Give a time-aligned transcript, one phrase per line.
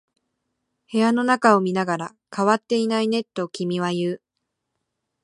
[0.91, 4.21] 部屋の中を見ながら、変わっていないねと君は言う。